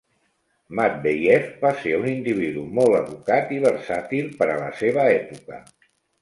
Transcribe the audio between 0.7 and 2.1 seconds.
Matveyev va ser un